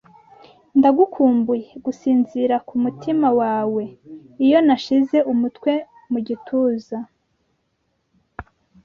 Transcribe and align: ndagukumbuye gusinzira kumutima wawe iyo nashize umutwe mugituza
ndagukumbuye 0.77 1.69
gusinzira 1.85 2.55
kumutima 2.67 3.27
wawe 3.39 3.83
iyo 4.45 4.59
nashize 4.67 5.17
umutwe 5.31 5.71
mugituza 6.11 6.97